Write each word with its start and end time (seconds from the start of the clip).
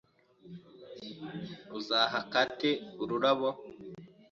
Uzaha 1.77 2.17
Kate 2.31 2.71
ururabo? 3.03 3.49